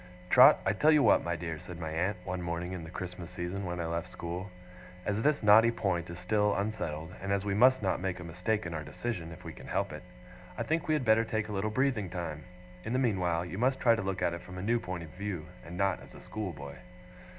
'Trot, 0.31 0.59
I 0.65 0.73
tell 0.73 0.89
you 0.91 1.03
what, 1.03 1.23
my 1.23 1.35
dear,' 1.35 1.59
said 1.59 1.79
my 1.79 1.91
aunt, 1.91 2.17
one 2.23 2.41
morning 2.41 2.71
in 2.71 2.83
the 2.83 2.89
Christmas 2.89 3.29
season 3.29 3.65
when 3.65 3.79
I 3.79 3.85
left 3.85 4.07
school: 4.09 4.49
'as 5.05 5.21
this 5.21 5.43
knotty 5.43 5.69
point 5.69 6.09
is 6.09 6.17
still 6.17 6.55
unsettled, 6.55 7.13
and 7.21 7.31
as 7.31 7.45
we 7.45 7.53
must 7.53 7.83
not 7.83 8.01
make 8.01 8.19
a 8.19 8.23
mistake 8.23 8.65
in 8.65 8.73
our 8.73 8.83
decision 8.83 9.31
if 9.31 9.43
we 9.43 9.53
can 9.53 9.67
help 9.67 9.91
it, 9.93 10.01
I 10.57 10.63
think 10.63 10.87
we 10.87 10.95
had 10.95 11.05
better 11.05 11.23
take 11.23 11.49
a 11.49 11.53
little 11.53 11.69
breathing 11.69 12.09
time. 12.09 12.45
In 12.83 12.93
the 12.93 12.97
meanwhile, 12.97 13.45
you 13.45 13.59
must 13.59 13.79
try 13.79 13.93
to 13.93 14.01
look 14.01 14.23
at 14.23 14.33
it 14.33 14.41
from 14.41 14.57
a 14.57 14.63
new 14.63 14.79
point 14.79 15.03
of 15.03 15.09
view, 15.11 15.45
and 15.63 15.77
not 15.77 16.01
as 16.01 16.15
a 16.15 16.21
schoolboy. 16.21 16.77